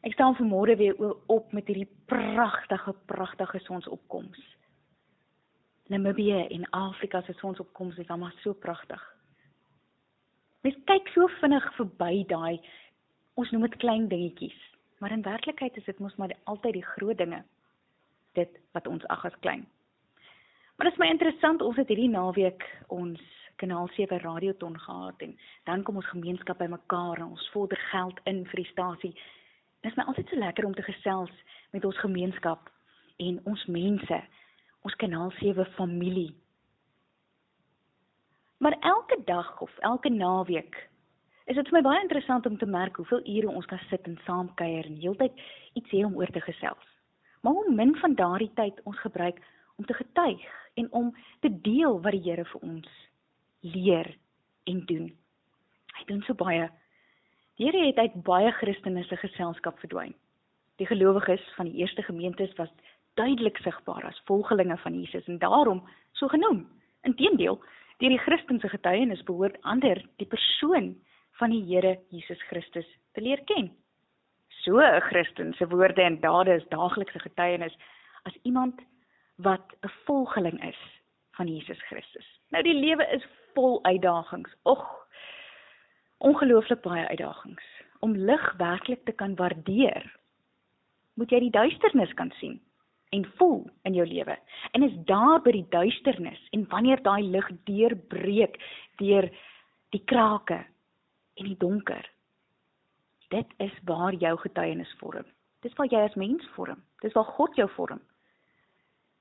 [0.00, 0.96] Ek staan vanmôre weer
[1.26, 4.40] op met hierdie pragtige, pragtige sonsopkoms.
[5.92, 9.02] Namibië en Afrika se sonsopkoms is almal so pragtig.
[10.60, 12.60] Mens kyk so vinnig verby daai
[13.40, 14.56] ons noem dit klein dingetjies,
[15.00, 17.42] maar in werklikheid is dit mos maar altyd die groot dinge.
[18.36, 19.66] Dit wat ons ag as klein.
[20.76, 23.20] Maar dit is my interessant ons het hierdie naweek ons
[23.60, 25.36] kanaal 7 radioton gehad en
[25.68, 29.12] dan kom ons gemeenskap bymekaar en ons vorder geld in vir die stasie.
[29.80, 31.32] Dit is my altyd so lekker om te gesels
[31.72, 32.68] met ons gemeenskap
[33.16, 34.20] en ons mense,
[34.84, 36.34] ons kanaal 7 familie.
[38.60, 40.76] Maar elke dag of elke naweek
[41.44, 44.18] is dit vir my baie interessant om te merk hoeveel ure ons kan sit en
[44.26, 45.40] saam kuier en heeltyd
[45.80, 46.90] iets hê om oor te gesels.
[47.40, 49.40] Maar hoe min van daardie tyd ons gebruik
[49.80, 51.08] om te getuig en om
[51.40, 52.92] te deel wat die Here vir ons
[53.60, 54.12] leer
[54.68, 55.08] en doen.
[55.96, 56.68] Hy doen so baie.
[57.60, 60.14] Die Here het uit baie Christene se geselskap verdwyn.
[60.80, 62.70] Die gelowiges van die eerste gemeentes was
[63.20, 65.82] duidelik sigbaar as volgelinge van Jesus en daarom
[66.16, 66.62] so genoem.
[67.04, 67.58] Inteendeel,
[68.00, 70.94] deur die Christen se getuienis behoort ander die persoon
[71.36, 73.68] van die Here Jesus Christus te leer ken.
[74.64, 77.76] So 'n Christen se woorde en dade is daaglikse getuienis
[78.22, 78.80] as iemand
[79.36, 80.80] wat 'n volgeling is
[81.36, 82.40] van Jesus Christus.
[82.48, 84.56] Nou die lewe is vol uitdagings.
[84.62, 84.99] Og
[86.20, 87.66] ongelooflik baie uitdagings.
[88.00, 90.04] Om lig werklik te kan waardeer,
[91.14, 92.60] moet jy die duisternis kan sien
[93.10, 94.36] en voel in jou lewe.
[94.72, 98.60] En is daar by die duisternis en wanneer daai lig deurbreek
[99.02, 99.26] deur
[99.90, 100.60] die krake
[101.40, 102.06] en die donker.
[103.30, 105.26] Dit is waar jou getuienis vorm.
[105.64, 106.80] Dis waar jy as mens vorm.
[107.02, 108.00] Dis waar God jou vorm.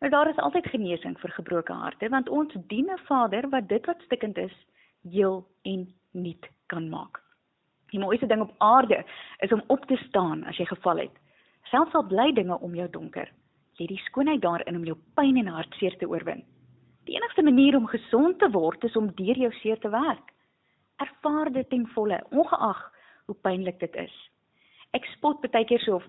[0.00, 3.86] Maar daar is altyd genesing vir gebroke harte want ons dien 'n Vader wat dit
[3.86, 4.56] wat stikkend is
[5.02, 7.20] heel en nuut kan maak.
[7.92, 9.04] Die mooiste ding op aarde
[9.44, 11.14] is om op te staan as jy geval het.
[11.70, 13.30] Selfs al bly dinge om jou donker,
[13.78, 16.42] lê die skoonheid daarin om jou pyn en hartseer te oorwin.
[17.04, 20.32] Die enigste manier om gesond te word is om deur jou seer te werk.
[21.02, 22.80] Ervaar dit ten volle, ongeag
[23.26, 24.14] hoe pynlik dit is.
[24.94, 26.06] Ek spot baie keer so of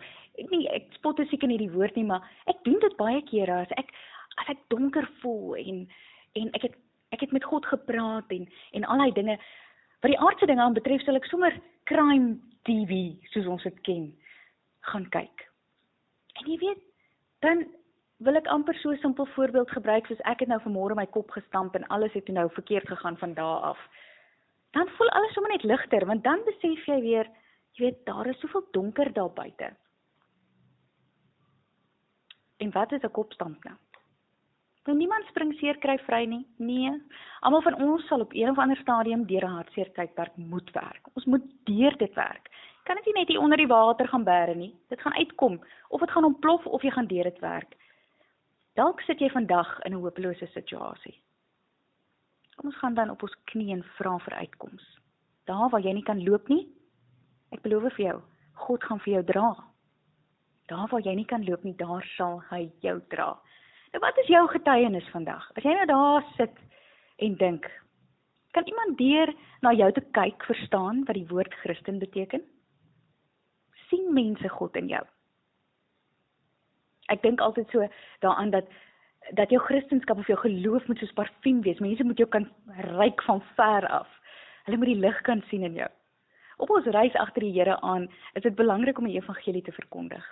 [0.51, 3.63] nee, ek spot is seker nie die woord nie, maar ek doen dit baie kere
[3.65, 3.91] as ek
[4.41, 5.85] as ek donker voel en
[6.35, 6.81] en ek het
[7.15, 9.37] ek het met God gepraat en en al daai dinge
[10.05, 11.55] wat die aardse dinge aan betref, sal ek sommer
[11.89, 12.35] crime
[12.69, 14.03] TV soos ons dit ken
[14.91, 15.45] gaan kyk.
[16.37, 16.83] En jy weet,
[17.41, 17.63] dan
[18.25, 21.31] wil ek amper so 'n simpel voorbeeld gebruik soos ek het nou vanmôre my kop
[21.31, 23.79] gestamp en alles het nou verkeerd gegaan van daardie af.
[24.77, 27.27] Dan voel alles sommer net ligter want dan besef jy weer,
[27.73, 29.73] jy weet, daar is soveel donker daar buite.
[32.57, 33.75] En wat is 'n kopstamp nou?
[34.85, 36.43] Nou niemand spring seer kry vry nie.
[36.61, 36.91] Nee.
[37.41, 41.07] Almal van ons sal op een of ander stadium deur 'n hartseer tydperk moet werk.
[41.13, 42.49] Ons moet deur dit werk.
[42.83, 44.75] Kan dit nie net hier onder die water gaan bære nie.
[44.89, 47.75] Dit gaan uitkom of dit gaan ontplof of jy gaan deur dit werk.
[48.73, 51.21] Dalk sit jy vandag in 'n hopelose situasie.
[52.55, 54.99] Kom ons gaan dan op ons knieë en vra vir uitkoms.
[55.45, 56.67] Daar waar jy nie kan loop nie,
[57.51, 58.21] ek beloof vir jou,
[58.53, 59.55] God gaan vir jou dra.
[60.67, 63.39] Daar waar jy nie kan loop nie, daar sal hy jou dra.
[63.95, 65.43] Nou wat is jou getuienis vandag?
[65.55, 66.57] As jy nou daar sit
[67.23, 67.67] en dink,
[68.51, 69.29] kan iemand deur
[69.63, 72.43] na jou te kyk verstaan wat die woord Christen beteken?
[73.87, 74.99] sien mense God in jou?
[77.07, 77.87] Ek dink altyd so
[78.19, 78.67] daaraan dat
[79.39, 81.79] dat jou kristendom of jou geloof moet soos parfuum wees.
[81.79, 82.49] Mense moet jou kan
[82.99, 84.09] ruik van ver af.
[84.67, 85.87] Hulle moet die lig kan sien in jou.
[86.59, 90.27] Op ons reis agter die Here aan, is dit belangrik om die evangelie te verkondig.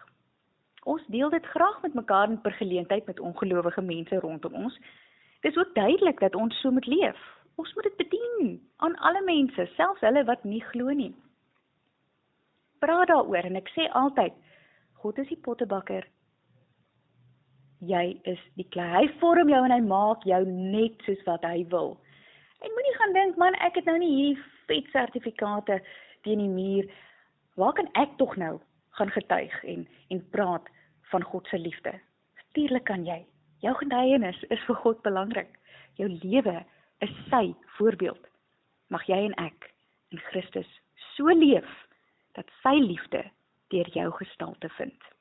[0.83, 4.79] Ons deel dit graag met mekaar in per geleentheid met ongelowige mense rondom ons.
[5.41, 7.19] Dit is ook duidelik dat ons so moet leef.
[7.55, 11.13] Ons moet dit bedien aan alle mense, selfs hulle wat nie glo nie.
[12.79, 14.33] Praat daaroor en ek sê altyd,
[14.99, 16.07] God is die pottebakker.
[17.83, 18.89] Jy is die klei.
[18.91, 21.97] Hy vorm jou en hy maak jou net soos wat hy wil.
[22.63, 25.79] En moenie gaan dink man, ek het nou nie hier vet sertifikate
[26.23, 26.87] teen die muur.
[27.59, 28.57] Waar kan ek tog nou
[28.97, 30.69] gaan getuig en en praat
[31.11, 31.93] van God se liefde.
[32.35, 33.25] Natuurlik kan jy.
[33.63, 35.49] Jou getuienis is vir God belangrik.
[35.97, 36.63] Jou lewe
[37.05, 38.27] is sy voorbeeld.
[38.87, 39.69] Mag jy en ek
[40.13, 40.69] in Christus
[41.13, 41.69] so leef
[42.37, 43.23] dat sy liefde
[43.73, 45.12] deur jou gestalte vind.